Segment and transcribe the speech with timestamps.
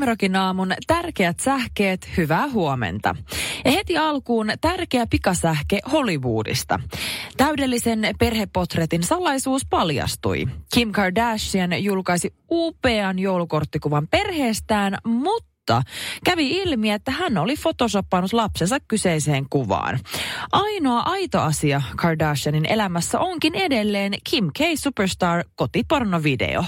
[0.00, 3.16] Suomirokin aamun tärkeät sähkeet, hyvää huomenta.
[3.64, 6.80] Ja heti alkuun tärkeä pikasähke Hollywoodista.
[7.36, 10.46] Täydellisen perhepotretin salaisuus paljastui.
[10.74, 15.82] Kim Kardashian julkaisi upean joulukorttikuvan perheestään, mutta
[16.24, 19.98] kävi ilmi, että hän oli photoshopannut lapsensa kyseiseen kuvaan.
[20.52, 24.58] Ainoa aito asia Kardashianin elämässä onkin edelleen Kim K.
[24.74, 26.64] Superstar kotipornovideo.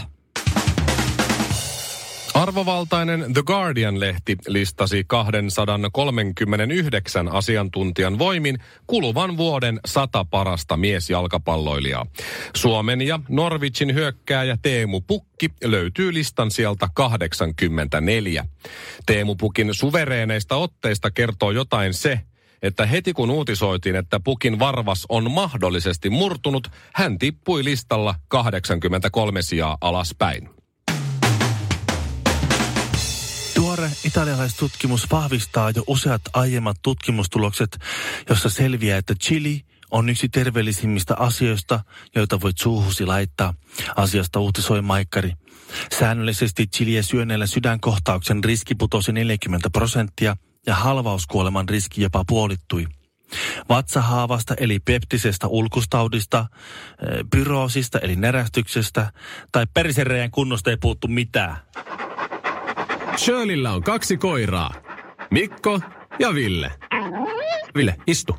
[2.35, 12.07] Arvovaltainen The Guardian-lehti listasi 239 asiantuntijan voimin kuluvan vuoden sata parasta miesjalkapalloilijaa.
[12.57, 18.47] Suomen ja Norwichin hyökkääjä Teemu Pukki löytyy listan sieltä 84.
[19.07, 22.21] Teemu Pukin suvereeneista otteista kertoo jotain se,
[22.63, 29.79] että heti kun uutisoitiin, että Pukin varvas on mahdollisesti murtunut, hän tippui listalla 83 sijaa
[29.81, 30.62] alaspäin.
[33.83, 37.79] Tuore italialaistutkimus vahvistaa jo useat aiemmat tutkimustulokset,
[38.29, 41.81] jossa selviää, että chili on yksi terveellisimmistä asioista,
[42.15, 43.55] joita voit suuhusi laittaa.
[43.97, 45.33] Asiasta uutisoi Maikkari.
[45.99, 50.37] Säännöllisesti chiliä syöneellä sydänkohtauksen riski putosi 40 prosenttia
[50.67, 52.87] ja halvauskuoleman riski jopa puolittui.
[53.69, 56.47] Vatsahaavasta eli peptisestä ulkustaudista,
[57.31, 59.13] pyroosista eli närästyksestä
[59.53, 61.57] tai perisereijän kunnosta ei puuttu mitään.
[63.17, 64.75] Shirleyllä on kaksi koiraa.
[65.31, 65.81] Mikko
[66.19, 66.71] ja Ville.
[67.75, 68.37] Ville, istu.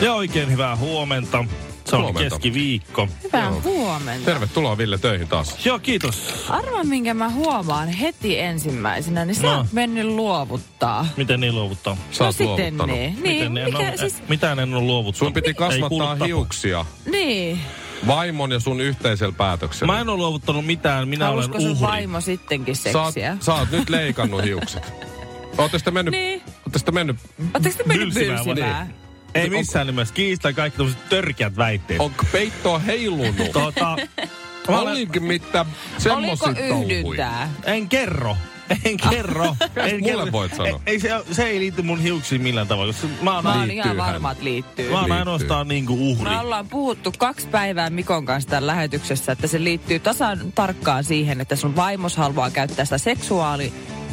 [0.00, 1.44] Ja oikein hyvää huomenta.
[1.84, 2.30] Se on Huomenta.
[2.30, 3.08] keskiviikko.
[3.24, 4.24] Hyvää huomenta.
[4.24, 5.66] Tervetuloa Ville töihin taas.
[5.66, 6.44] Joo, kiitos.
[6.48, 9.56] Arvaa, minkä mä huomaan heti ensimmäisenä, niin sä No.
[9.56, 11.06] oot mennyt luovuttaa.
[11.16, 11.96] Miten niin luovuttaa?
[12.10, 12.46] Sä oot no sitten
[12.76, 12.96] luovuttanut.
[12.96, 13.22] niin.
[13.22, 15.16] Niin, Miten, mikä, no, siis, Mitään en ole luovuttanut.
[15.16, 17.58] Sun piti kasvattaa hiuksia niin.
[18.06, 19.92] Vaimon ja sun yhteisellä päätöksellä.
[19.92, 21.86] Mä en ole luovuttanut mitään, minä Halusko olen sun uhri.
[21.86, 23.36] vaimo sittenkin Sä oot, seksiä?
[23.40, 24.92] sä oot nyt leikannut hiukset.
[25.58, 26.42] Ootte sitten mennyt, Niin.
[26.66, 27.16] ootte sitten mennyt,
[27.54, 28.94] Ootteko te mennyt Bylsimään bylsimään?
[29.34, 30.14] Ei missään nimessä.
[30.14, 32.00] Kiistä kaikki tämmöiset törkeät väitteet.
[32.00, 33.52] onko peittoa heilunut?
[33.52, 33.92] Tota,
[34.68, 35.66] olen, Olinkin mitään
[36.14, 37.50] Oliko yhdyntää?
[37.64, 38.36] en kerro.
[38.84, 39.56] En kerro.
[39.76, 40.80] en mulle voit sanoa?
[40.86, 42.94] Ei, se, se ei liity mun hiuksiin millään tavalla.
[43.22, 44.90] Mä oon, Mä oon ihan varma, että liittyy.
[44.90, 46.30] mä oon ainoastaan niinku uhri.
[46.30, 51.40] Me ollaan puhuttu kaksi päivää Mikon kanssa tämän lähetyksessä, että se liittyy tasan tarkkaan siihen,
[51.40, 52.98] että sun vaimos haluaa käyttää sitä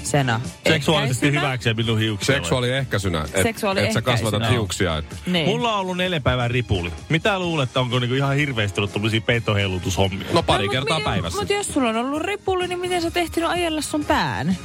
[0.03, 1.73] seksuaalisena Seksuaalisesti ehkäisynä.
[1.73, 2.35] minun hiuksia.
[2.35, 3.25] Seksuaaliehkäisynä.
[3.33, 3.99] Et, Seksuaaliehkäisynä.
[3.99, 4.97] Et sä kasvatat hiuksia.
[4.97, 5.05] Et.
[5.25, 5.45] Niin.
[5.49, 6.91] Mulla on ollut neljä päivän ripuli.
[7.09, 10.27] Mitä luulet, onko niinku ihan hirveästi ollut tämmöisiä peittoheilutushommia?
[10.33, 11.39] No pari mut kertaa mi- päivässä.
[11.39, 14.57] Mutta jos sulla on ollut ripuli, niin miten sä oot ehtinyt ajella sun pään?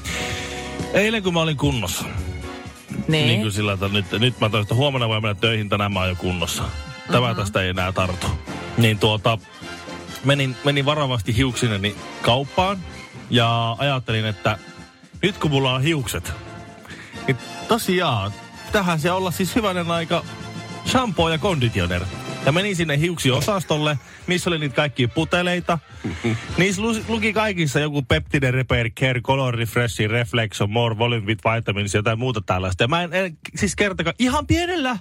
[0.93, 2.05] Eilen kun mä olin kunnossa.
[3.09, 3.27] Niin.
[3.29, 6.01] Niin kuin sillä, että nyt, nyt mä toin, että huomenna voi mennä töihin, tänään mä
[6.01, 6.63] oon jo kunnossa.
[7.13, 7.41] Tämä Mhm.
[7.41, 8.27] tästä ei enää tartu.
[8.77, 9.39] Niin tuota,
[10.25, 12.79] menin, menin varovasti hiuksineni kauppaan
[13.31, 14.59] ja ajattelin, että
[15.23, 16.33] nyt kun mulla on hiukset,
[17.27, 17.37] niin
[17.69, 18.33] tosiaan,
[18.73, 20.25] tähän se olla siis hyvänen aika
[20.87, 22.03] shampoo ja conditioner.
[22.47, 25.79] Ja menin sinne hiuksiosastolle, missä oli niitä kaikkia puteleita.
[26.59, 31.95] Niissä lu- luki kaikissa joku Peptide Repair Care, Color Refresh, Reflexo, More, Volume with Vitamins
[31.95, 32.85] ja jotain muuta tällaista.
[32.85, 34.99] Ja mä en, en siis kertakaan, ihan pienellä,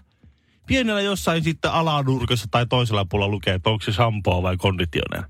[0.67, 5.23] pienellä jossain sitten alanurkassa tai toisella puolella lukee, että onko se shampoo vai conditioner.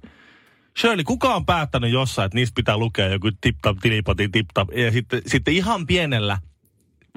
[0.80, 4.78] Shirley, kuka on päättänyt jossain, että niistä pitää lukea joku tip-tap, tilipati, tip-tap.
[4.78, 6.38] Ja sitten, sitten ihan pienellä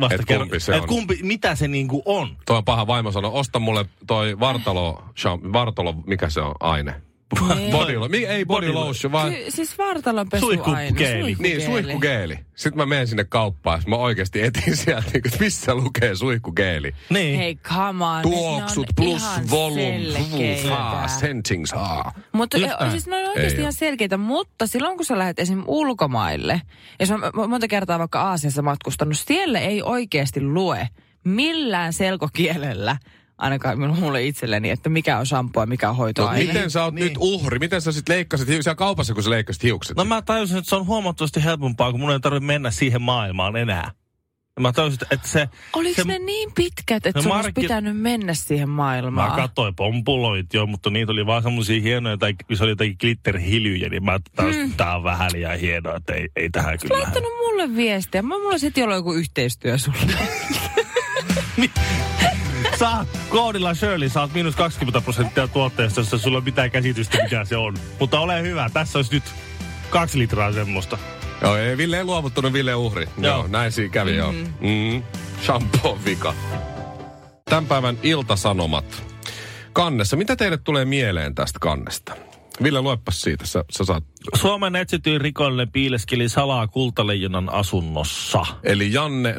[0.00, 0.88] vasta Et kumpi se et on.
[0.88, 2.36] kumpi, mitä se niinku on.
[2.46, 5.04] Toi on paha vaimo sanoi, osta mulle toi Vartalo,
[5.52, 7.02] Vartalo, mikä se on aine?
[7.71, 9.33] Body, lo- mi- ei body Body lotion, vaan...
[9.34, 10.62] Ky- siis vartalon pesuaine.
[10.62, 11.37] Suihkugeeli.
[11.38, 12.38] Niin, suihkugeeli.
[12.55, 16.94] Sitten mä menen sinne kauppaan, mä oikeasti etin sieltä, niin että missä lukee suihkugeeli.
[17.11, 17.38] Niin.
[17.38, 18.23] Hei, come on.
[18.23, 20.69] Tuoksut ne on plus ihan volume, selkeitä.
[20.69, 22.12] haa, sentings, haa.
[22.32, 22.58] Mutta
[22.91, 25.62] siis ne on oikeasti ihan selkeitä, mutta silloin kun sä lähdet esim.
[25.67, 26.62] ulkomaille,
[27.00, 30.88] ja mä oon monta kertaa vaikka Aasiassa matkustanut, siellä ei oikeasti lue
[31.25, 32.97] millään selkokielellä,
[33.38, 36.44] ainakaan minun- mulle itselleni, että mikä on shampoo ja mikä on No, hoitoaine.
[36.44, 37.05] miten sä oot Niin.
[37.05, 37.58] nyt uhri?
[37.58, 39.96] Miten sä sit leikkasit hiuksia kaupassa, kun sä leikkasit hiukset?
[39.96, 43.56] No mä tajusin, että se on huomattavasti helpompaa, kun mun ei tarvitse mennä siihen maailmaan
[43.56, 43.90] enää.
[44.56, 45.49] Ja mä tajusin, että se...
[45.73, 49.31] Oliko se, ne niin pitkät, että No sun olisi Markki- pitänyt mennä siihen maailmaan?
[49.31, 53.88] Mä katsoin pompuloit jo, mutta niitä oli vaan semmosia hienoja, tai se oli jotakin glitterhilyjä,
[53.88, 57.31] niin mä ajattelin, että tää on vähän liian hienoa, että ei, ei tähän kyllä laittanut
[57.38, 58.23] mulle viestiä.
[58.23, 59.99] Mä mulla olisi heti ollut joku yhteistyö sulle.
[62.78, 67.56] Sä koodilla Shirley saat miinus 20 prosenttia tuotteesta, jos sulla on mitään käsitystä, mikä se
[67.56, 67.76] on.
[68.00, 69.25] Mutta ole hyvä, tässä olisi nyt
[69.90, 70.98] kaksi litraa semmoista.
[71.42, 73.08] Joo, ei, Ville ei luovuttunut, Ville uhri.
[73.19, 73.46] Joo, Joo.
[73.48, 74.38] näin siinä kävi, mm-hmm.
[74.38, 74.50] joo.
[74.60, 75.02] Mm-hmm.
[75.42, 76.34] Shampoo vika.
[77.44, 79.02] Tämän päivän iltasanomat.
[79.72, 80.16] Kannessa.
[80.16, 82.14] Mitä teille tulee mieleen tästä kannesta?
[82.62, 83.46] Ville, luepas siitä.
[83.46, 84.04] Sä, sä saat.
[84.34, 88.46] Suomen etsityin rikollinen piileskeli salaa kultaleijonan asunnossa.
[88.62, 89.34] Eli Janne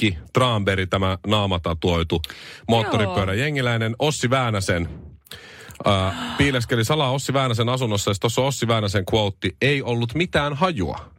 [0.00, 2.22] Nakki, Traanberg, tämä naamatatuoitu
[2.68, 4.88] moottoripyörä jengiläinen, Ossi Väänäsen.
[5.86, 11.10] Äh, piileskeli salaa Ossi Väänäsen asunnossa, ja tuossa Ossi Väänäsen quote, ei ollut mitään hajua.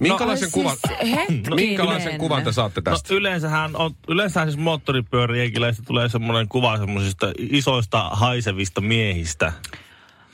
[0.00, 3.14] Minkälaisen Ai kuvan, Siis, minkälaisen kuvan te saatte tästä?
[3.14, 9.52] No yleensähän, on, yleensähän siis moottoripyöräjenkiläistä tulee semmoinen kuva semmoisista isoista haisevista miehistä.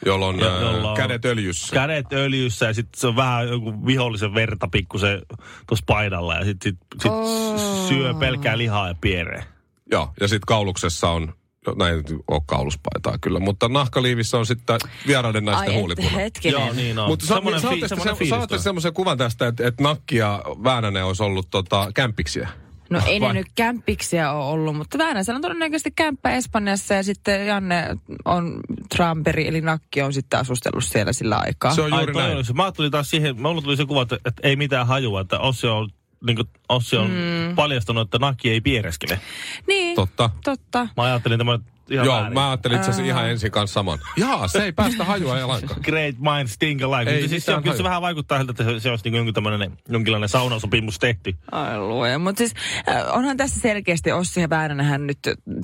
[0.07, 1.75] Jolloin Jo- äh, jolla on kädet öljyssä.
[1.75, 5.23] Kädet öljyssä ja sitten se on vähän joku vihollisen verta pikkusen
[5.67, 7.89] tuossa paidalla ja sitten sit, sit Oh.
[7.89, 9.45] syö pelkkää lihaa ja piereen.
[9.91, 11.33] Joo, ja sitten kauluksessa on,
[11.67, 16.09] no, näin ei ole kauluspaitaa kyllä, mutta nahkaliivissä on sitten vieraiden naisten Ai, et, huulipuna.
[16.11, 16.61] hetkinen.
[16.61, 17.09] Joo, niin on.
[17.09, 22.49] Mutta saatte semmoisen kuvan tästä, että, että Nakki ja Väänänen olisi ollut tota, kämpiksiä.
[22.91, 23.35] No ei ne Vai?
[23.35, 28.61] nyt kämpiksiä ole ollut, mutta Väänäsellä on todennäköisesti kämppä Espanjassa ja sitten Janne on
[28.97, 31.75] Tramperi eli Nakki on sitten asustellut siellä sillä aikaa.
[31.75, 32.45] Se on Ai, juuri toi näin.
[32.55, 35.67] Mä tuli taas siihen, mulla tuli se kuva, että, että ei mitään hajua, että Ossi
[35.67, 35.91] on,
[36.27, 37.55] niin kuin, Ossi on mm.
[37.55, 39.21] paljastanut, että Nakki ei piereskele.
[39.67, 40.31] niin, Totta.
[40.45, 40.89] totta.
[40.97, 41.61] Mä ajattelin tämän
[41.91, 42.35] ihan Joo, väärin.
[42.35, 43.99] mä ajattelin itse asiassa ihan ensin kanssa saman.
[44.17, 45.81] Jaa, se ei päästä hajua ei lainkaan.
[45.89, 47.11] Great minds think alike.
[47.11, 49.35] Ei siis se, on, kyllä se vähän vaikuttaa siltä, että se, se olisi niin jonkin
[49.35, 51.35] tämmöinen, jonkinlainen saunasopimus tehty.
[51.53, 52.19] Ai luoja.
[52.19, 52.55] Mutta siis
[52.89, 55.19] äh, onhan tässä selkeästi Ossi ja Väänänähän nyt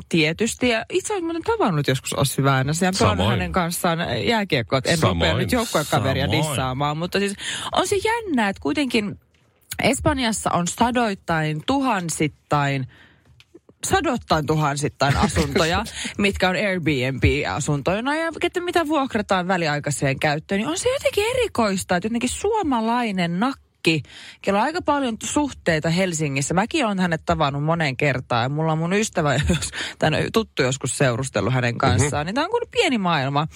[0.08, 0.68] tietysti.
[0.68, 3.38] Ja itse olen muuten tavannut joskus Ossi Väänäsen ja pelannut Samoin.
[3.38, 4.80] hänen kanssaan jääkiekkoa.
[4.84, 5.14] En Samoin.
[5.14, 6.96] rupea nyt joukkuekaveria dissaamaan.
[6.96, 7.34] Mutta siis
[7.72, 9.18] on se jännää, että kuitenkin
[9.82, 12.86] Espanjassa on sadoittain, tuhansittain
[13.86, 15.84] sadottain tuhansittain asuntoja,
[16.18, 18.16] mitkä on Airbnb-asuntoina.
[18.16, 23.63] Ja mitä vuokrataan väliaikaiseen käyttöön, niin on se jotenkin erikoista, että jotenkin suomalainen nakki,
[24.42, 26.54] kello on aika paljon suhteita Helsingissä.
[26.54, 30.62] Mäkin olen hänet tavannut moneen kertaan ja mulla on mun ystävä, jos, tai no, tuttu
[30.62, 32.26] joskus seurustellut hänen kanssaan, mm-hmm.
[32.26, 33.46] niin tämä on kuin pieni maailma.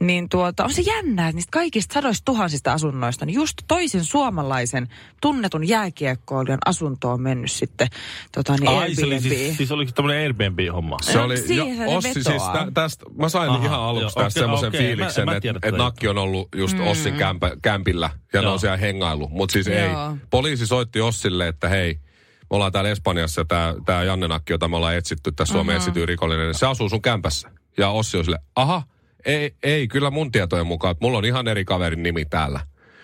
[0.00, 4.88] Niin tuota, on se jännää, että niistä kaikista sadoista tuhansista asunnoista, niin just toisen suomalaisen
[5.20, 7.88] tunnetun jääkiekkoilijan asunto on mennyt sitten
[8.32, 10.96] tota, niin Ai, se oli siis, siis oliko tämmöinen Airbnb-homma?
[11.02, 14.30] Se oli, siihen se Ossi siis tä, tästä, mä sain Aha, ihan aluksi tästä okei,
[14.30, 16.86] semmoisen okei, fiiliksen, että et Nakki on ollut just mm.
[16.86, 18.52] Ossin kämpä, kämpillä ja ne Joo.
[18.52, 19.28] on siellä hengailu.
[19.28, 19.90] Mutta siis ei.
[19.90, 20.16] Joo.
[20.30, 21.94] Poliisi soitti Ossille, että hei,
[22.40, 25.66] me ollaan täällä Espanjassa ja tää, tää Janne Nakki, jota me ollaan etsitty, tässä Suomen
[25.66, 25.76] Mm-hmm.
[25.76, 27.50] etsitty rikollinen, niin se asuu sun kämpässä.
[27.78, 28.82] Ja Ossi on sille, aha,
[29.24, 32.60] ei, ei, kyllä mun tietojen mukaan, että mulla on ihan eri kaverin nimi täällä.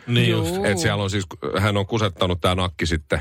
[0.06, 0.46] Niin Juu.
[0.46, 0.64] just.
[0.64, 1.26] Että siellä on siis,
[1.58, 3.20] hän on kusettanut tämä nakki sitten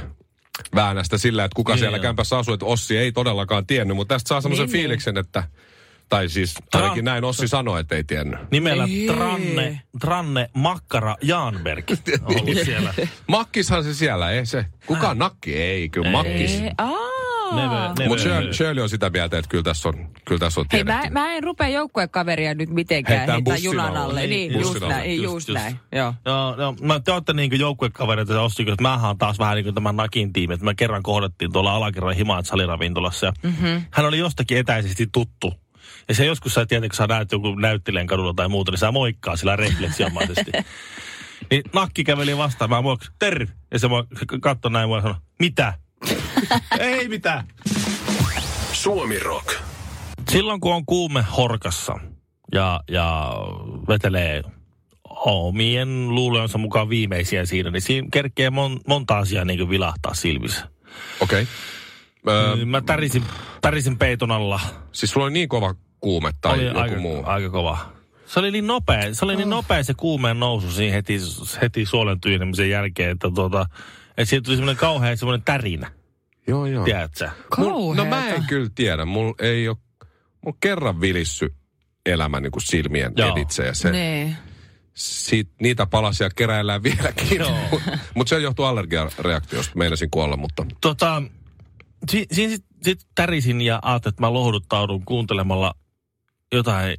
[0.76, 2.02] Väänästä sillä, että kuka Niin siellä joo.
[2.02, 4.72] kämpässä asuu, että Ossi ei todellakaan tiennyt, mutta tästä saa semmoisen niin.
[4.72, 5.44] fiiliksen, että,
[6.10, 8.40] tai siis ainakin näin Ossi sanoi, että ei tiennyt.
[8.52, 8.88] Nimellä.
[9.08, 11.86] Tranne, Tranne Makkara Jaanberg
[12.26, 12.94] on ollut siellä.
[13.28, 14.66] Makkishan se siellä, ei se.
[14.86, 15.56] Kuka on nakki?
[15.56, 16.62] Ei, kyllä Makkis.
[16.62, 16.72] Ei,
[17.56, 18.08] never.
[18.08, 21.02] Mutta Shirley, Shirley on sitä mieltä, että kyllä tässä on, kyllä tässä on Hei, mä,
[21.12, 24.28] mä en rupea joukkuekaveria nyt mitenkään Heittää heittää junan alle.
[24.28, 25.60] Niin, Niin, just näin, Just, just, just.
[25.60, 25.80] näin.
[25.92, 26.14] Joo.
[26.26, 26.76] Joo, joo.
[26.82, 29.96] Mä, te olette niinku joukkuekavereita ja Ossi, että mähän on taas vähän niin kuin tämän
[29.96, 30.54] Nakin tiimi.
[30.54, 33.82] Että me kerran kohdattiin tuolla alakerran Himaat saliravintolassa ja mm-hmm.
[33.92, 35.54] hän oli jostakin etäisesti tuttu.
[36.08, 38.92] Ja se joskus sä tietenkin, kun sä näet joku näyttelijän kadulla tai muuta, niin sä
[38.92, 40.52] moikkaa sillä refleksiamaisesti.
[41.52, 43.54] niin nakki käveli vastaan, mä moikkasin, terve.
[43.72, 44.06] Ja se mua
[44.42, 45.74] katsoi näin mua ja sanoi, mitä?
[46.80, 47.48] Ei mitään.
[48.74, 49.54] Suomi Rock.
[50.32, 52.00] Silloin kun on kuume horkassa
[52.54, 53.32] ja, ja
[53.88, 54.44] vetelee
[55.10, 60.70] omien luulojensa mukaan viimeisiä siinä, niin siinä kerkee mon, monta asiaa niin kuin vilahtaa silmissä.
[61.20, 61.42] Okei.
[61.42, 61.54] Okay.
[62.28, 63.24] Öö, Öö, Mä tärisin,
[63.62, 64.60] tärisin peiton alla.
[64.92, 67.24] siis sulla oli niin kova kuume tai oli joku aika, muu.
[67.26, 67.78] aika kova.
[68.26, 71.18] Se oli niin nopea, se oli niin nopea se kuumeen nousu siinä heti,
[71.62, 73.66] heti suolen tyynnemisen jälkeen, että tuota,
[74.10, 75.92] että siitä tuli semmoinen kauhean semmoinen tärinä,
[76.48, 76.86] Joo, joo.
[76.86, 77.30] tiedätkö?
[77.58, 79.06] Mul, no mä en kyllä tiedä.
[79.06, 79.78] Mulla ei ole,
[80.42, 81.54] mulla kerran vilissy
[82.06, 83.32] elämä niin kuin silmien Joo.
[83.32, 84.36] editse ja se, Niin.
[84.94, 87.38] siitä, niitä palasia keräillään vieläkin.
[87.40, 87.82] Joo.
[88.16, 91.24] mutta se johtuu allergiareaktiosta, meinasin kuolla, mutta Tota,
[92.12, 95.74] si, siinä sitten sit tärisin ja ajattelin, että mä lohduttaudun kuuntelemalla
[96.54, 96.98] jotain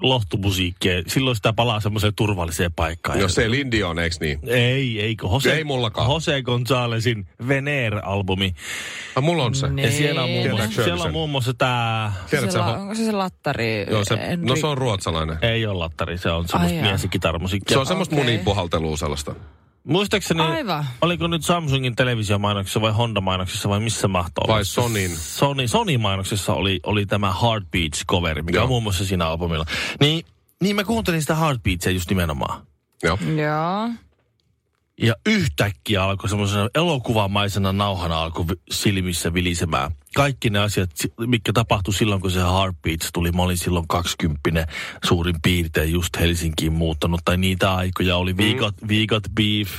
[0.00, 1.02] lohtumusiikkia.
[1.06, 3.20] Silloin sitä palaa semmoiseen turvalliseen paikkaan.
[3.20, 4.38] Jos se Lindi on, eikö niin?
[4.46, 5.16] Ei, ei.
[5.16, 6.10] kun Jose, Ei mullakaan.
[6.10, 8.54] Jose Gonzalesin Veneer-albumi.
[9.16, 9.68] Ah, mulla on se.
[9.68, 9.84] Niin.
[9.86, 12.12] Ja siellä on muun muassa, siellä on muun muassa tämä...
[12.30, 13.86] Tiedätkö la, onko se se lattari?
[13.90, 15.38] Joo, se, Enri- no se on ruotsalainen.
[15.42, 16.86] Ei ole lattari, se on semmoista jaa.
[16.88, 17.74] mies- ja kitaramusiikkia.
[17.74, 18.24] Se on semmoista Okei.
[18.24, 19.34] munin puhaltelua sellaista.
[19.84, 20.86] Muistaakseni, Aivan.
[21.00, 24.64] oliko nyt Samsungin televisiomainoksessa vai Honda-mainoksessa vai missä mahtoi Vai?
[24.64, 25.10] Sonin.
[25.16, 28.62] Sony, Sony-mainoksessa oli, oli tämä Heartbeats-coveri, mikä Joo.
[28.62, 29.64] on muun muassa siinä albumilla.
[30.00, 30.24] Niin,
[30.62, 32.66] niin mä kuuntelin sitä Heartbeatsia just nimenomaan.
[33.02, 33.18] Joo.
[33.36, 33.88] Joo.
[35.02, 39.90] Ja yhtäkkiä alkoi semmoisena elokuvamaisena nauhana alkoi silmissä vilisemään.
[40.14, 43.32] Kaikki ne asiat, si- mitkä tapahtui silloin, kun se Heartbeats tuli.
[43.32, 44.66] Mä olin silloin 20
[45.04, 47.20] suurin piirtein just Helsinkiin muuttanut.
[47.24, 49.70] Tai niitä aikoja oli viikot, viikot beef,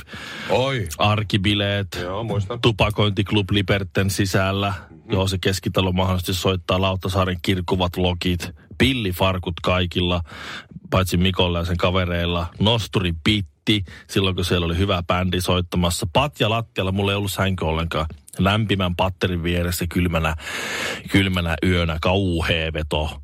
[0.50, 0.88] Oi.
[0.98, 2.60] arkibileet, Joo, muistan.
[2.60, 4.74] tupakointiklub Liberten sisällä.
[4.90, 5.12] Mm-hmm.
[5.12, 8.50] Joo, se keskitalo mahdollisesti soittaa Lauttasaaren kirkuvat lokit.
[8.78, 10.20] Pillifarkut kaikilla,
[10.90, 12.46] paitsi Mikolla ja sen kavereilla.
[12.60, 13.12] Nosturi
[13.66, 16.06] Pitti, silloin kun siellä oli hyvä bändi soittamassa.
[16.12, 18.06] Patja lattialla, mulla ei ollut sänky ollenkaan.
[18.38, 20.34] Lämpimän patterin vieressä kylmänä,
[21.10, 23.22] kylmänä yönä, kauhea veto.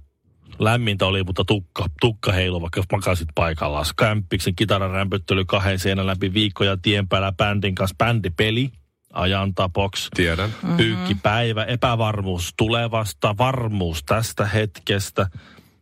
[0.58, 3.86] Lämmintä oli, mutta tukka, tukka heilu, vaikka makasit paikallaan.
[3.96, 7.96] Kämppiksen kitaran rämpöttely kahden seinän läpi viikkoja tien päällä bändin kanssa.
[7.98, 8.70] Bändipeli,
[9.12, 10.08] ajan tapoks.
[10.14, 10.50] Tiedän.
[10.50, 10.76] Mm-hmm.
[10.76, 15.26] Pyykkipäivä, epävarmuus tulevasta, varmuus tästä hetkestä.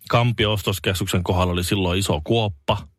[0.08, 2.90] Kampio ostoskeskuksen kohdalla oli silloin iso kuoppa.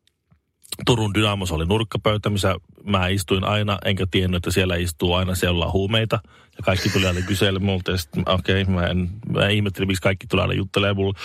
[0.86, 5.64] Turun Dynamos oli nurkkapöytä, missä mä istuin aina, enkä tiennyt, että siellä istuu aina siellä
[5.64, 6.20] on huumeita.
[6.56, 10.02] Ja kaikki tuli aina kysellä multa, ja sitten okei, okay, mä, en, mä ihmettelin, miksi
[10.02, 11.18] kaikki tulee aina juttelemaan mulle.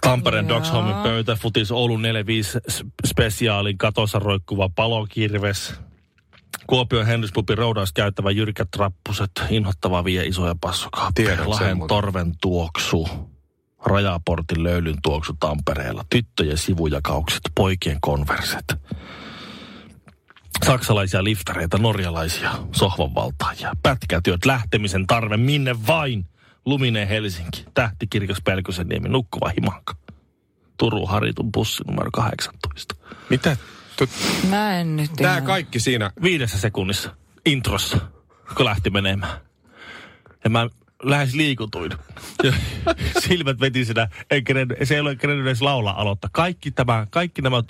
[0.00, 0.58] Tampereen Joo.
[0.58, 2.58] Dogshomin pöytä, futis Oulun 45
[3.06, 5.74] spesiaalin katossa roikkuva palokirves.
[6.66, 11.44] Kuopion Henryspupin roudaus käyttävä jyrkät trappuset, inhottava vie isoja passukaappeja.
[11.44, 11.88] Muuten.
[11.88, 13.08] torven tuoksu,
[13.86, 18.64] rajaportin löylyn tuoksu Tampereella, tyttöjen sivujakaukset, poikien konverset.
[20.66, 26.26] Saksalaisia liftareita, norjalaisia sohvanvaltaajia, pätkätyöt, lähtemisen tarve, minne vain.
[26.64, 29.94] Luminen Helsinki, tähtikirkas Pelkosenniemi, nukkuva himanka.
[30.76, 32.94] Turun Haritun bussi numero 18.
[33.30, 33.56] Mitä?
[33.98, 34.08] Tu-
[34.50, 36.10] Mä en nyt Tää ihan- kaikki siinä.
[36.22, 37.98] Viidessä sekunnissa, introssa,
[38.56, 39.40] kun lähti menemään.
[40.44, 40.68] Ja mä
[41.02, 41.92] lähes liikutuin.
[43.26, 46.30] Silmät veti sitä, en kerennyt, se ei ole kerennyt edes laulaa aloittaa.
[46.32, 47.62] Kaikki, tämä, kaikki nämä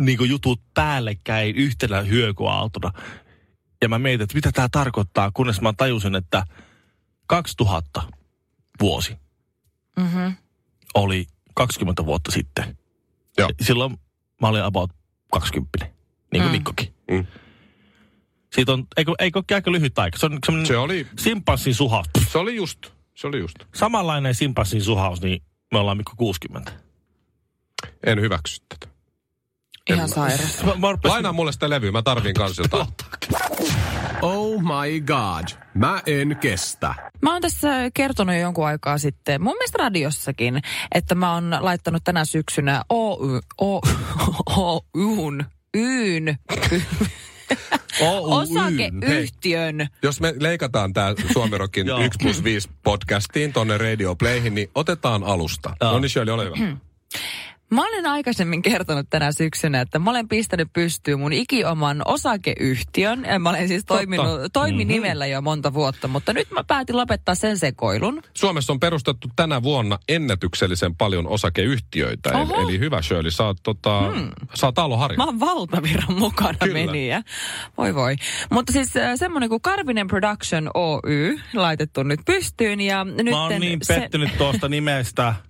[0.00, 2.92] niin jutut päällekkäin yhtenä hyökyaaltona.
[3.82, 6.44] Ja mä mietin, että mitä tämä tarkoittaa, kunnes mä tajusin, että
[7.26, 8.02] 2000
[8.80, 9.16] vuosi
[9.96, 10.30] Mhm.
[10.94, 12.78] oli 20 vuotta sitten.
[13.38, 13.48] Joo.
[13.60, 13.96] Silloin
[14.40, 14.90] mä olin about
[15.32, 15.86] 20,
[16.32, 16.50] niin kuin Mm.
[16.52, 16.94] Mikkokin.
[17.10, 17.26] Mm.
[18.54, 20.18] Siitä on, eikö, eikö aika lyhyt aika?
[20.18, 22.06] Se on Se oli, simpanssin suhaus.
[22.32, 22.78] se oli just.
[23.14, 23.56] Se oli just.
[23.74, 25.42] Samanlainen simpanssin suhaus, niin
[25.72, 26.72] me ollaan Mikko 60.
[28.06, 28.92] En hyväksy tätä.
[29.90, 30.62] Ihan sairas.
[31.04, 32.86] Lainaa mulle sitä levyä, mä tarviin kans jotain.
[34.22, 35.48] Oh my god.
[35.74, 36.94] Mä en kestä.
[37.22, 40.60] Mä oon tässä kertonut jo jonkun aikaa sitten, mun mielestä radiossakin,
[40.94, 43.80] että mä oon laittanut tänä syksynä Oy, o,
[44.94, 46.86] Oyn, Yn, OUY.
[48.00, 49.88] Osakeyhtiön.
[50.02, 52.00] Jos me leikataan tää Suomerokin Joo.
[52.00, 55.76] 1 plus 5 podcastiin tonne Radio Playhin, niin otetaan alusta.
[55.82, 56.76] No niin Shirley, ole hyvä.
[57.70, 63.24] Mä olen aikaisemmin kertonut tänä syksynä, että mä olen pistänyt pystyyn mun ikioman osakeyhtiön.
[63.24, 67.58] Ja mä olen siis toiminut toiminimellä jo monta vuotta, mutta nyt mä päätin lopettaa sen
[67.58, 68.22] sekoilun.
[68.34, 72.30] Suomessa on perustettu tänä vuonna ennätyksellisen paljon osakeyhtiöitä.
[72.30, 72.62] Eli, Oho.
[72.62, 74.30] eli hyvä Shirley, sä oot, tota, hmm.
[74.54, 75.16] sä oot.
[75.16, 76.72] Mä oon valtaviran mukana Kyllä.
[76.72, 77.22] meniä.
[77.78, 78.16] Voi voi.
[78.50, 83.60] Mutta siis äh, semmoinen kuin Karvinen Production Oy laitettu nyt pystyyn ja nyt Mä oon
[83.60, 85.34] niin pettynyt tuosta nimestä.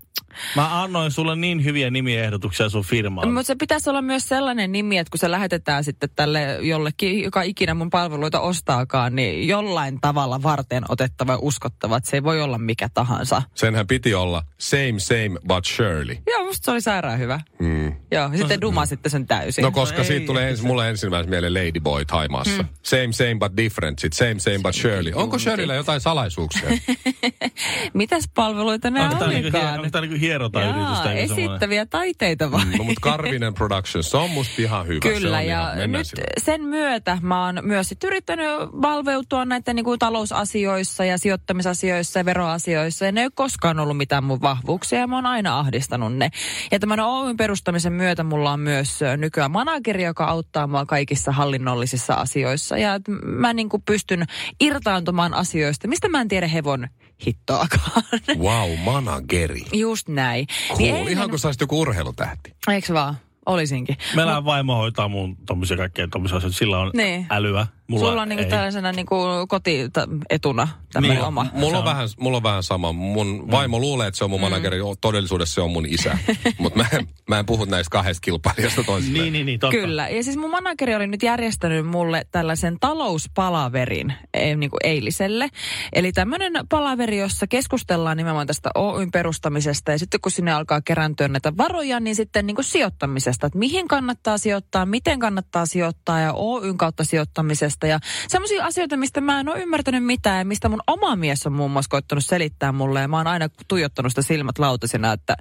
[0.57, 3.33] Mä annoin sulle niin hyviä nimiehdotuksia sun firmaan.
[3.33, 7.43] Mutta se pitäisi olla myös sellainen nimi, että kun se lähetetään sitten tälle jollekin, joka
[7.43, 12.43] ikinä mun palveluita ostaakaan, niin jollain tavalla varten otettava ja uskottava, että se ei voi
[12.43, 13.43] olla mikä tahansa.
[13.55, 16.17] Senhän piti olla same same but Shirley.
[16.27, 17.41] Joo, musta se oli sairaan hyvä.
[17.59, 17.93] Mm.
[18.13, 19.63] Joo, sitten duma sitten sen täysin.
[19.63, 22.63] No koska ei, siitä tulee ensin, mulle ensimmäisenä mieleen Ladyboy Haimaassa.
[22.63, 22.69] Mm.
[22.83, 25.13] Same same but different, sit same same but Shirley.
[25.15, 26.69] Onko Shirleyllä jotain salaisuuksia?
[27.95, 29.75] Mitäs palveluita ne Onko niinku, olikaan?
[29.75, 31.13] onko tää niinku hierota-yritystä?
[31.13, 31.51] Jaa, semmoinen?
[31.51, 32.65] esittäviä taiteita vai?
[32.79, 35.01] no mutta Karvinen Productions, se on musta ihan hyvä.
[35.03, 36.25] se Kyllä, on ja ihan, nyt sille.
[36.39, 38.47] sen myötä mä oon myös sit yrittänyt
[38.83, 43.05] valveutua näiden niin kuin talousasioissa ja sijoittamisasioissa ja veroasioissa.
[43.05, 46.31] Ja ne ei ole koskaan ollut mitään mun vahvuuksia ja mä oon aina ahdistanut ne.
[46.73, 52.15] Ja tämän Oyn perustamisen myötä mulla on myös nykyään manageri, joka auttaa mua kaikissa hallinnollisissa
[52.15, 52.79] asioissa.
[52.79, 54.25] Ja mä niin kuin pystyn
[54.61, 56.89] irtaantumaan asioista, mistä mä en tiedä hevon
[57.27, 58.03] hittoakaan.
[58.39, 59.63] Wow, manageri.
[59.73, 60.47] Just näin.
[60.69, 60.79] Cool.
[60.79, 62.55] Niin eilen- Ihan kuin sä olisit joku urheilutähti.
[62.69, 63.15] Eiks vaan?
[63.47, 63.97] Olisinkin.
[64.17, 66.59] Meillä vaimo hoitaa mun tommosia kaikkea tommosia asioita.
[66.59, 67.27] Sillä on Niin.
[67.31, 67.67] älyä.
[67.91, 68.51] Mulla Sulla on niinku ei.
[68.51, 69.17] tällaisena niinku
[69.49, 71.27] kotietuna tämmöinen Niin.
[71.27, 71.47] oma.
[71.53, 72.93] Mulla on, on- vähän, mulla on vähän sama.
[72.93, 74.79] Mun vaimo luulee, että se on mun manageri.
[75.01, 76.19] Todellisuudessa se on mun isä.
[76.59, 79.23] Mutta mä, en- mä en puhu näistä kahdesta kilpailijasta toisilleen.
[79.23, 79.77] Niin, niin, niin, totta.
[79.77, 80.09] Kyllä.
[80.09, 85.49] Ja siis mun manageri oli nyt järjestänyt mulle tällaisen talouspalaverin eh, niin kuin eiliselle.
[85.93, 89.93] Eli tämmöinen palaveri, jossa keskustellaan nimenomaan tästä Oyn perustamisesta.
[89.93, 93.47] Ja sitten kun sinne alkaa kerääntyä näitä varoja, niin sitten niin kuin sijoittamisesta.
[93.47, 97.80] Että mihin kannattaa sijoittaa, miten kannattaa sijoittaa ja Oyn kautta sijoittamisesta.
[97.87, 101.53] Ja semmoisia asioita, mistä mä en ole ymmärtänyt mitään ja mistä mun oma mies on
[101.53, 103.01] muun muassa koittanut selittää mulle.
[103.01, 105.37] Ja mä oon aina tuijottanut sitä silmät lautasina, että...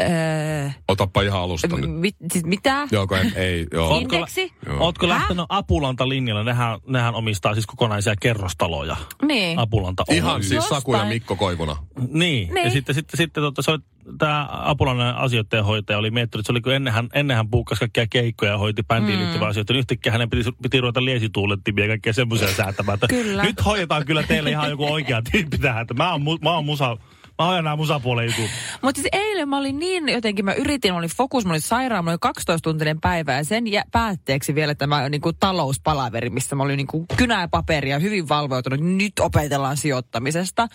[0.00, 1.90] Öö, Otappa ihan alusta nyt.
[1.94, 2.88] mit, siis mitä?
[2.92, 3.88] Joo, kun en, ei, joo.
[3.90, 4.52] Ootko- Indeksi?
[4.66, 4.76] Joo.
[4.80, 5.16] Ootko Häh?
[5.18, 6.44] lähtenyt Apulanta linjalla?
[6.44, 8.96] Nehän, nehän omistaa siis kokonaisia kerrostaloja.
[9.22, 9.58] Niin.
[9.58, 10.42] Apulanta Ihan Oy.
[10.42, 11.08] siis Saku ja Jostain.
[11.08, 11.76] Mikko Koivuna.
[12.08, 12.48] Niin.
[12.48, 12.70] ja Niin.
[12.70, 13.78] sitten, sitten, sitten tota, se oli,
[14.18, 17.78] tämä Apulannan asioiden hoitaja oli miettinyt, että se oli kun ennen hän, ennen hän puukkasi
[17.80, 19.22] kaikkia keikkoja ja hoiti bändiin mm.
[19.24, 22.98] liittyviä asioita, niin yhtäkkiä hänen piti, piti ruveta liesituulettimia ja kaikkea semmoisia säätämään.
[23.08, 23.42] Kyllä.
[23.42, 26.64] Nyt hoidetaan kyllä teille ihan joku oikea tyyppi tähän, että mä oon, mu- mä oon
[26.64, 26.96] musa,
[27.40, 28.50] mä hoidan nämä musapuolen jutut.
[28.82, 32.04] Mutta siis eilen mä olin niin jotenkin, mä yritin, mä olin fokus, mä olin sairaan,
[32.04, 36.62] mä olin 12-tuntinen päivä ja sen jä, päätteeksi vielä tämä niin kuin talouspalaveri, missä mä
[36.62, 40.68] olin niin kuin kynää paperia, hyvin valveutunut, nyt opetellaan sijoittamisesta.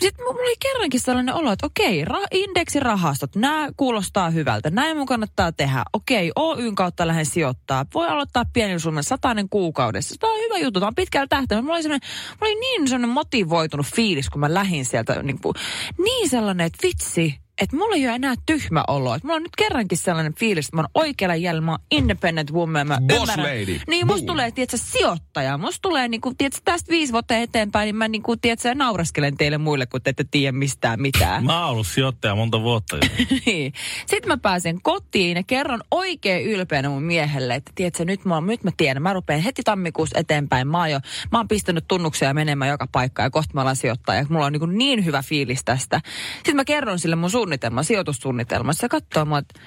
[0.00, 5.06] Sitten mulla oli kerrankin sellainen olo, että okei, ra- indeksirahastot, nämä kuulostaa hyvältä, näin mun
[5.06, 5.82] kannattaa tehdä.
[5.92, 10.14] Okei, Oyn kautta lähden sijoittaa, voi aloittaa pienen summan, satainen kuukaudessa.
[10.20, 11.66] Tämä on hyvä juttu, tämä on pitkällä tähtäimellä.
[11.66, 11.98] Mulla mulla
[12.40, 15.54] oli niin sellainen motivoitunut fiilis, kun mä lähdin sieltä niin, kuin,
[15.98, 19.14] niin sellainen, että vitsi, että mulla ei ole enää tyhmä olo.
[19.14, 22.52] Että mulla on nyt kerrankin sellainen fiilis, että mä oon oikealla jäljellä, mä oon independent
[22.52, 23.60] woman, mä Boss ymmärrän.
[23.60, 23.80] lady.
[23.88, 24.26] Niin, musta Boom.
[24.26, 25.58] tulee, tiedätkö, sijoittaja.
[25.58, 29.36] Musta tulee, niin kuin, tiedätkö, tästä viisi vuotta eteenpäin, niin mä niin kuin, tiedätkö, nauraskelen
[29.36, 31.44] teille muille, kun te ette tiedä mistään mitään.
[31.44, 33.02] Mä oon ollut sijoittaja monta vuotta jo.
[33.46, 33.72] niin.
[34.06, 38.64] Sitten mä pääsen kotiin ja kerron oikein ylpeänä mun miehelle, että tiedätkö, nyt mä, nyt
[38.64, 40.68] mä tiedän, mä rupean heti tammikuussa eteenpäin.
[40.68, 41.00] Mä oon, jo,
[41.32, 44.52] mä oon pistänyt tunnuksia menemään joka paikkaan ja kohta mä alan sijoittaa ja mulla on
[44.52, 46.00] niin, niin hyvä fiilis tästä.
[46.34, 47.51] Sitten mä kerron sille mun suunnitelman,
[47.82, 48.74] sijoitussuunnitelman.
[48.74, 49.60] Se katsoo mua, että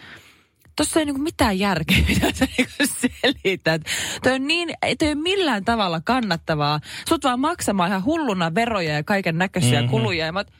[0.75, 3.81] Tuossa ei niinku mitään järkeä, mitä sä niinku selität.
[4.23, 6.79] Toi on niin, ei toi ole millään tavalla kannattavaa.
[7.09, 9.89] Sut vaan maksamaan ihan hulluna veroja ja kaiken näköisiä mm-hmm.
[9.89, 10.25] kuluja.
[10.25, 10.51] Ja mä oot,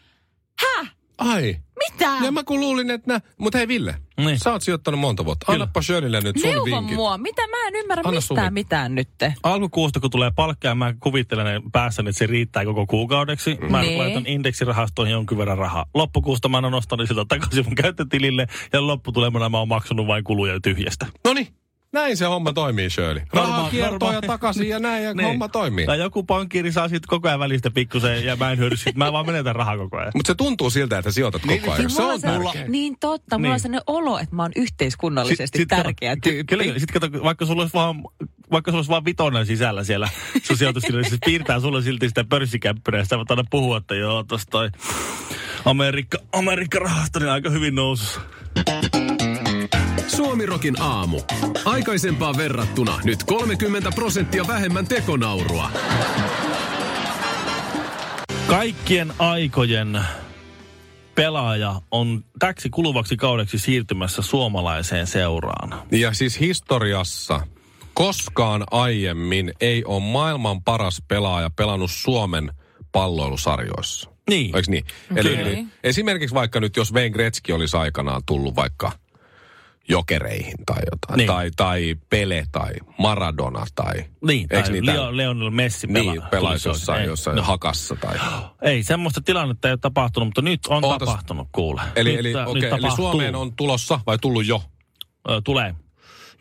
[0.62, 0.95] häh?
[1.18, 1.56] Ai.
[1.92, 2.18] Mitä?
[2.24, 3.22] Ja mä kun luulin, että nä...
[3.38, 4.40] Mutta hei Ville, Niin.
[4.40, 5.52] sä oot sijoittanut monta vuotta.
[5.52, 6.96] Annappa Shirleylle nyt sun Neuvo vinkit.
[6.96, 7.18] mua.
[7.18, 9.10] Mitä mä en ymmärrä Anna mistään sun mitään nyt.
[9.44, 13.58] Alkukuusta, kun tulee palkka ja mä kuvittelen päässäni, että se riittää koko kuukaudeksi.
[13.70, 13.98] Mä Niin.
[13.98, 15.86] laitan indeksirahastoihin jonkin verran rahaa.
[15.94, 20.60] Loppukuusta mä oon nostanut siltä takaisin mun käyttötilille ja lopputulemana mä oon maksanut vain kuluja
[20.60, 21.06] tyhjästä.
[21.26, 21.48] Noniin.
[21.96, 23.22] Näin se homma toimii, Shirley.
[23.34, 25.28] Rahaa kiertoa ja takaisin ja näin ja Niin.
[25.28, 25.86] homma toimii.
[25.86, 28.96] Tai joku pankkiiri saa sitten koko ajan välistä pikkusen ja mä en hyödy sit.
[28.96, 30.12] Mä vaan menetän rahaa koko ajan.
[30.16, 31.90] Mutta se tuntuu siltä, että sijoitat koko ajan.
[31.90, 32.68] Se mulla on se- tärkeä.
[32.68, 33.54] Niin totta, mulla Niin.
[33.54, 36.58] on sellainen olo, että mä oon yhteiskunnallisesti Sit- sit tärkeä kato- tyyppi.
[36.58, 38.04] Kyllä, sitten kato, vaikka sulla olisi vaan,
[38.52, 40.10] vaikka sulla olisi vaan vitonen sisällä siellä
[40.44, 43.04] sun sijoituskirjassa, niin se piirtää sulle silti sitä pörssikäppyrää.
[43.04, 44.70] Sitä voit aina puhua, että joo, tossa toi
[45.66, 48.20] Amerikka, Amerikka-rahasto niin aika hyvin nousu.
[50.08, 51.22] Suomirokin aamu.
[51.66, 55.72] Aikaisempaan verrattuna nyt 30 prosenttia vähemmän tekonaurua.
[58.48, 60.00] Kaikkien aikojen
[61.16, 65.82] pelaaja on täksi kuluvaksi kaudeksi siirtymässä suomalaiseen seuraan.
[65.92, 67.48] Ja siis historiassa
[67.94, 72.52] koskaan aiemmin ei ole maailman paras pelaaja pelannut Suomen
[72.92, 74.10] palloilusarjoissa.
[74.30, 74.56] Niin.
[74.56, 74.86] Eikö niin?
[75.16, 75.42] Eli, Kyllä.
[75.42, 78.92] eli esimerkiksi vaikka nyt, jos Wayne Gretzky olisi aikanaan tullut vaikka
[79.90, 81.28] jokereihin tai jotain, Niin.
[81.28, 83.94] tai, tai Pele tai Maradona tai...
[84.26, 86.14] Niin, tai niitä- Leo, Leonel Messi pelaa.
[86.14, 87.44] Niin, pelaisi jossain, Ei, jossain no.
[87.44, 88.18] hakassa tai...
[88.62, 91.08] Ei, semmoista tilannetta ei ole tapahtunut, mutta nyt on Ootas.
[91.10, 91.82] tapahtunut, kuule.
[91.96, 92.96] Eli, nyt, eli, tä- okay, nyt eli.
[92.96, 94.62] Suomeen on tulossa vai tullut jo?
[95.30, 95.76] Ö, tulee.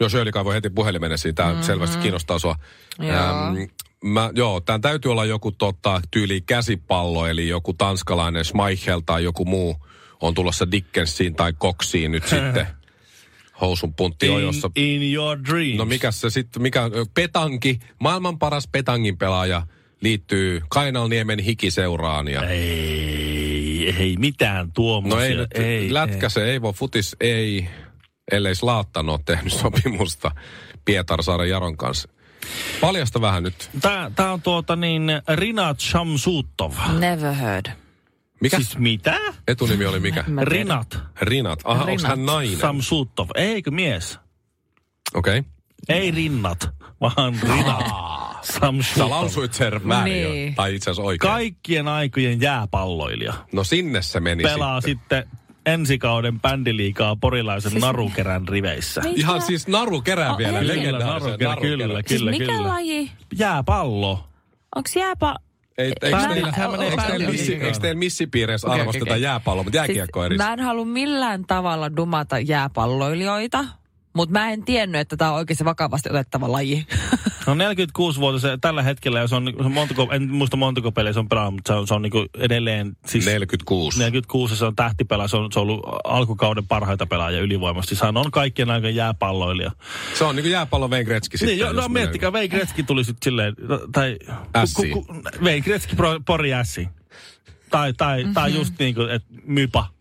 [0.01, 1.63] Jos Shirley kaivoi heti puhelimenne siitä, tämä mm-hmm.
[1.65, 2.55] selvästi kiinnostaa sua.
[2.99, 3.17] Joo.
[4.05, 9.45] mä, joo, tämän täytyy olla joku tota, tyyli käsipallo, eli joku tanskalainen Schmeichel tai joku
[9.45, 9.77] muu
[10.21, 12.67] on tulossa Dickensiin tai Koksiin nyt sitten.
[13.61, 14.71] Housun puntti In, ojossa.
[14.77, 15.77] in your dreams.
[15.77, 19.67] No mikä se sitten, mikä Petanki, maailman paras Petangin pelaaja
[20.01, 22.29] liittyy Kainalniemen hikiseuraan.
[22.29, 25.37] Ja, Ei, ei mitään tuommoisia.
[25.37, 27.69] no ei nyt, lätkä se ei voi, futis ei,
[28.33, 30.31] ellei Slaattan ole tehnyt sopimusta
[30.85, 32.09] Pietarsaaren Jaron kanssa.
[32.81, 33.71] Paljasta vähän nyt.
[33.81, 35.03] Tää, tää on tuota niin,
[35.35, 36.73] Rinat Shamsutov.
[36.99, 37.67] Never heard.
[38.45, 38.57] Mikä?
[38.57, 39.19] Siis mitä?
[39.49, 40.25] Etunimi oli mikä?
[40.43, 41.61] Rinat Rinat.
[41.65, 42.57] Aha, onko hän nainen?
[42.59, 43.29] Shamsutov.
[43.35, 44.19] Eikö mies?
[45.15, 45.39] Okei.
[45.39, 45.51] Okay.
[45.89, 47.87] Ei rinnat, vaan Rinat
[48.43, 49.11] Sä Shamsutov.
[49.11, 50.13] lausuit sen väärin.
[50.33, 50.55] Niin.
[50.55, 51.33] Tai itse asiassa oikein.
[51.33, 53.35] Kaikkien aikojen jääpalloilija.
[53.53, 55.23] No sinne se meni Pelaa sitten.
[55.23, 59.01] sitten ensi kauden bändiliigaa porilaisen Siis- narukerän riveissä.
[59.01, 59.19] Niin.
[59.21, 60.67] Ihan siis naru kerää Oh, vielä.
[60.67, 61.79] Legendaarisen narukerä, narukerän.
[61.79, 62.69] kyllä, Siis kyllä, mikä kyllä.
[62.69, 63.11] laji?
[63.39, 64.29] Jääpallo.
[64.77, 65.35] Onks jääpä...
[65.79, 66.53] Ei, eikö teillä,
[67.07, 69.23] teillä, missi, teillä missipiireissä Okei, arvosteta okei, okei.
[69.23, 70.33] jääpalloa, mutta jääkiekko eri.
[70.37, 73.65] Siis mä en halua millään tavalla dumata jääpalloilijoita,
[74.15, 76.87] mutta mä en tiennyt, että tämä on oikeasti vakavasti otettava laji.
[77.47, 81.19] No 46-vuotias tällä hetkellä, ja se on, se on montako, en muista montako peliä se
[81.19, 82.97] on pelannut, mutta se on, se on niin edelleen...
[83.07, 83.99] Siis 46.
[83.99, 87.95] 46 se on tähtipelaaja, se on, se on ollut alkukauden parhaita pelaajia ylivoimasti.
[88.03, 89.71] Hän on kaikkien aikojen jääpalloilija.
[90.15, 91.57] Se on niin kuin jääpallo Wayne Gretzky sitten.
[91.57, 93.55] Niin, jo, no jos miettikää, Wayne Gretzky tuli sitten silleen,
[93.93, 94.19] tai...
[94.55, 95.07] Ässiin.
[95.43, 95.97] Wayne Gretzky
[96.27, 96.89] pori ässiin.
[97.71, 98.35] Tai, tai, mm-hmm.
[98.35, 99.94] tai just niin kuin, että Mypa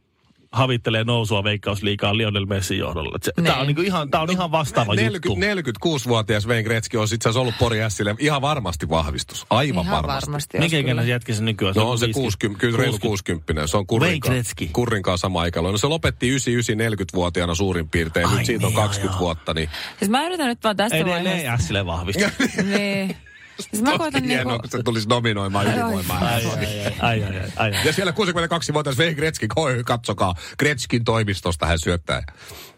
[0.53, 3.17] havittelee nousua veikkausliikaa Lionel Messin johdolla.
[3.43, 5.87] Tää on, niin kuin ihan, tää on ihan vastaava 40, juttu.
[5.89, 9.45] 46-vuotias Wayne Gretzky on itse asiassa ollut Pori Ässille ihan varmasti vahvistus.
[9.49, 10.27] Aivan Ihan varmasti.
[10.27, 10.57] varmasti.
[10.57, 10.81] Mikä kyllä.
[10.81, 11.75] ikäinen jätkä se nykyään?
[11.75, 12.23] No on se 50.
[12.25, 13.67] 60, kyllä reilu 60.
[13.67, 14.43] Se on Kurrinkaan.
[14.73, 15.71] Kurrinkaan sama ikälo.
[15.71, 18.27] No se lopetti 99-40-vuotiaana suurin piirtein.
[18.27, 19.19] Ai Nyt siitä on niin, joo, 20 joo.
[19.19, 19.53] vuotta.
[19.53, 21.53] Niin Siis mä yritän nyt vaan tässä Edelleen vaiheessa...
[21.53, 22.29] Ässille vahvistaa.
[22.77, 23.15] Niin.
[23.71, 24.59] Siis mä koitan hienoa, niinku...
[24.69, 26.19] kun se tulisi nominoimaan ylivoimaa.
[26.19, 26.65] Ai, ai, ai,
[26.99, 27.85] ai, ai, ai, ai.
[27.85, 32.23] Ja siellä 62-vuotias Wayne Gretzky, koi, katsokaa, Gretzkin toimistosta hän syöttää.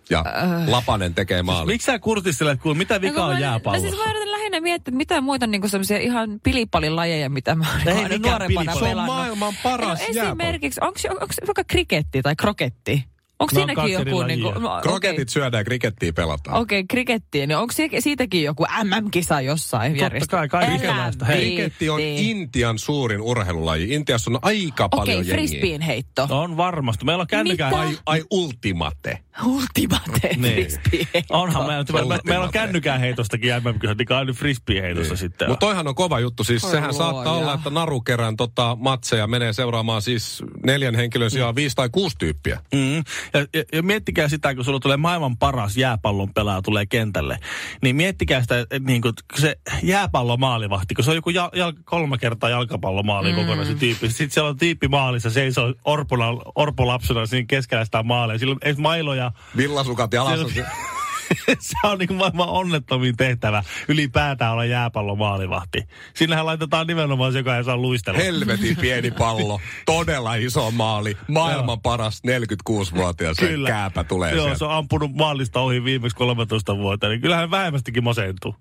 [0.09, 0.67] Ja Äh.
[0.69, 1.71] Lapanen tekee maali.
[1.71, 3.87] Miksi sä kurtistelet, kuule, mitä No, vika kun on mä- No jääpallossa?
[3.89, 7.65] siis mä yritän lähinnä miettiä, että mitä muita niinku semmoisia ihan pilipalin lajeja, mitä mä
[7.71, 8.65] oon Ei aina nuorempana pilipalli.
[8.79, 9.15] Se on pelannut.
[9.15, 10.29] maailman paras no, jääpallo.
[10.43, 10.99] esimerkiksi, onko
[11.47, 13.05] vaikka kriketti tai kroketti?
[13.39, 14.21] Onko No, on siinäkin joku...
[14.21, 14.59] eri Niinku, lajia.
[14.75, 15.25] no, Kroketit okei.
[15.33, 16.57] syödään ja krikettiä pelataan.
[16.57, 17.47] Okei, okay, krikettiin.
[17.49, 20.47] Niin onko si- siitäkin joku MM-kisa jossain Totta järjestetty?
[20.47, 21.25] kai, sellaista.
[21.25, 21.37] Hei.
[21.55, 23.93] Kriketti on Intian suurin urheilulaji.
[23.93, 25.33] Intiassa on aika Okei, paljon okay, jengiä.
[25.33, 26.27] frisbeen heitto.
[26.29, 27.05] On varmasti.
[27.05, 27.69] Meillä on kännykää...
[27.69, 27.81] Mitä?
[27.81, 29.19] Ai, ai ultimate.
[29.45, 30.53] Ultimate Niin.
[30.55, 31.33] frisbeen heitto.
[31.37, 35.49] Onhan meillä, me, me, meillä on kännykää heitostakin MM-kisat, niin kai nyt frisbee-heitosta sitten.
[35.49, 36.43] Mutta toihan on kova juttu.
[36.43, 36.97] Siis Oi sehän luoja.
[36.97, 42.15] saattaa olla, että narukerän tota, matseja menee seuraamaan siis neljän henkilön sijaan viisi tai kuusi
[42.19, 42.59] tyyppiä.
[42.73, 43.03] Mm.
[43.33, 47.39] Ja, ja, ja miettikää sitä, kun sulla tulee maailman paras jääpallon pelaaja tulee kentälle,
[47.81, 52.17] niin miettikää sitä, että niin kuin se jääpallomaalivahti, kun se on joku jal, jal, kolme
[52.17, 53.35] kertaa jalkapallomaali mm.
[53.35, 54.09] kokonaan se tyyppi.
[54.09, 58.37] Sitten siellä on tyyppi maalissa, seisoo orpona, orpolapsena siinä keskellä sitä maalia.
[58.37, 59.31] Sillä ei mailoja.
[59.57, 60.49] Villasukat jalassa.
[60.49, 61.04] Siellä-
[61.59, 65.83] se on niin maailman onnettomin tehtävä ylipäätään olla jääpallomaalivahti.
[66.13, 68.19] Sinnehän laitetaan nimenomaan se, joka ei saa luistella.
[68.19, 69.61] Helvetin pieni pallo.
[69.85, 71.17] Todella iso maali.
[71.27, 73.37] Maailman paras 46-vuotias.
[73.37, 73.69] Se Kyllä.
[73.69, 74.59] kääpä tulee Joo, sieltä.
[74.59, 78.55] se on ampunut maalista ohi viimeksi 13 vuotta, niin kyllähän vähemmästikin masentuu.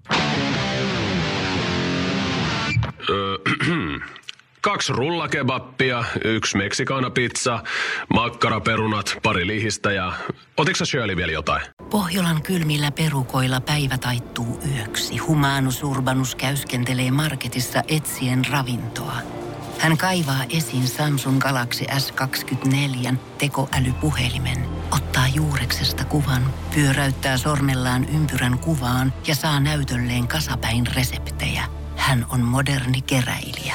[4.65, 7.63] Kaksi rullakebappia, yksi meksikana-pizza,
[8.15, 10.13] makkaraperunat, pari lihistä ja...
[10.57, 11.63] Otitko sä Shirley vielä jotain?
[11.91, 15.17] Pohjolan kylmillä perukoilla päivä taittuu yöksi.
[15.17, 19.17] Humanus Urbanus käyskentelee marketissa etsien ravintoa.
[19.79, 24.59] Hän kaivaa esiin Samsung Galaxy S24 tekoälypuhelimen,
[24.91, 26.43] ottaa juureksesta kuvan,
[26.75, 31.65] pyöräyttää sormellaan ympyrän kuvaan ja saa näytölleen kasapäin reseptejä.
[31.97, 33.75] Hän on moderni keräilijä.